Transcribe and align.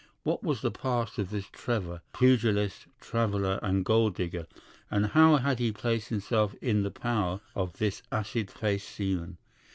What 0.23 0.41
was 0.41 0.61
the 0.63 0.71
past 0.71 1.19
of 1.19 1.29
this 1.29 1.45
Trevor, 1.51 2.01
pugilist, 2.11 2.87
traveler, 2.99 3.59
and 3.61 3.85
gold 3.85 4.15
digger, 4.15 4.47
and 4.89 5.05
how 5.05 5.35
had 5.35 5.59
he 5.59 5.71
placed 5.71 6.09
himself 6.09 6.55
in 6.55 6.81
the 6.81 6.89
power 6.89 7.39
of 7.53 7.73
this 7.73 8.01
acid 8.11 8.49
faced 8.49 8.89
seaman? 8.89 9.37